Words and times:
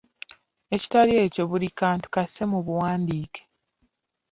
Ekitali 0.75 1.13
ekyo, 1.23 1.43
buli 1.49 1.67
kantu 1.79 2.05
kasse 2.13 2.43
mu 2.51 2.59
buwandiike. 2.65 3.41